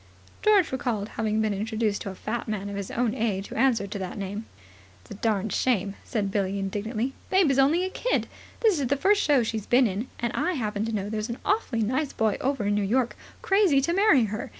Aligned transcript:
George 0.41 0.71
recalled 0.71 1.09
having 1.09 1.41
been 1.43 1.53
introduced 1.53 2.01
to 2.01 2.09
a 2.09 2.15
fat 2.15 2.47
man 2.47 2.69
of 2.69 2.75
his 2.75 2.89
own 2.89 3.13
age 3.13 3.49
who 3.49 3.55
answered 3.55 3.91
to 3.91 3.99
that 3.99 4.17
name. 4.17 4.47
"It's 5.01 5.11
a 5.11 5.13
darned 5.13 5.53
shame," 5.53 5.93
said 6.03 6.31
Billie 6.31 6.57
indignantly. 6.57 7.13
"Babe 7.29 7.51
is 7.51 7.59
only 7.59 7.85
a 7.85 7.91
kid. 7.91 8.25
This 8.61 8.79
is 8.79 8.87
the 8.87 8.97
first 8.97 9.21
show 9.21 9.43
she's 9.43 9.67
been 9.67 9.85
in. 9.85 10.07
And 10.17 10.33
I 10.33 10.53
happen 10.53 10.85
to 10.85 10.91
know 10.91 11.07
there's 11.07 11.29
an 11.29 11.37
awfully 11.45 11.83
nice 11.83 12.13
boy 12.13 12.37
over 12.41 12.65
in 12.65 12.73
New 12.73 12.81
York 12.81 13.15
crazy 13.43 13.79
to 13.81 13.93
marry 13.93 14.23
her. 14.23 14.49